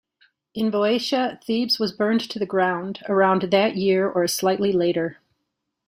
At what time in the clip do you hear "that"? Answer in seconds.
3.43-3.75